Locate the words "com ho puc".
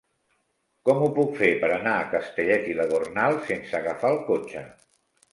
0.89-1.33